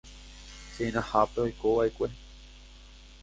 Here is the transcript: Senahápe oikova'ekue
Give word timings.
Senahápe 0.75 1.39
oikova'ekue 1.45 2.09